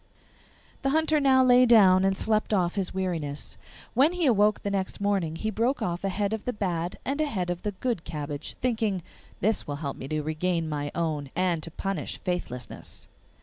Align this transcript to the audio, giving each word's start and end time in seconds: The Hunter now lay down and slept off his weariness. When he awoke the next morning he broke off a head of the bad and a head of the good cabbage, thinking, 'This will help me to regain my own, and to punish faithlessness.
The 0.81 0.89
Hunter 0.89 1.19
now 1.19 1.43
lay 1.43 1.67
down 1.67 2.03
and 2.03 2.17
slept 2.17 2.55
off 2.55 2.73
his 2.73 2.91
weariness. 2.91 3.55
When 3.93 4.13
he 4.13 4.25
awoke 4.25 4.63
the 4.63 4.71
next 4.71 4.99
morning 4.99 5.35
he 5.35 5.51
broke 5.51 5.79
off 5.83 6.03
a 6.03 6.09
head 6.09 6.33
of 6.33 6.45
the 6.45 6.53
bad 6.53 6.97
and 7.05 7.21
a 7.21 7.27
head 7.27 7.51
of 7.51 7.61
the 7.61 7.73
good 7.73 8.03
cabbage, 8.03 8.55
thinking, 8.63 9.03
'This 9.41 9.67
will 9.67 9.75
help 9.75 9.97
me 9.97 10.07
to 10.07 10.23
regain 10.23 10.67
my 10.67 10.89
own, 10.95 11.29
and 11.35 11.61
to 11.61 11.69
punish 11.69 12.17
faithlessness. 12.17 13.07